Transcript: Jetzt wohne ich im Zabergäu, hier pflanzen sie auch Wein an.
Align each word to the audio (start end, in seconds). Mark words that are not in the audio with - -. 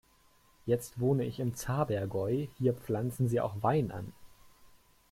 Jetzt 0.65 0.99
wohne 0.99 1.25
ich 1.25 1.39
im 1.39 1.53
Zabergäu, 1.55 2.47
hier 2.57 2.73
pflanzen 2.73 3.29
sie 3.29 3.39
auch 3.39 3.61
Wein 3.61 3.91
an. 3.91 4.11